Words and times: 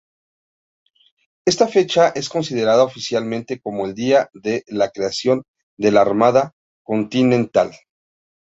Esta 1.45 1.67
fecha 1.67 2.07
es 2.07 2.27
considerada 2.27 2.83
oficialmente 2.83 3.59
como 3.61 3.85
el 3.85 3.93
día 3.93 4.31
de 4.33 4.63
creación 4.91 5.43
de 5.77 5.91
la 5.91 6.01
Armada 6.01 6.53
Continental. 6.83 7.69